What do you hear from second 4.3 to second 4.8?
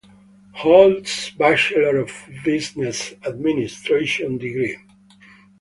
degree.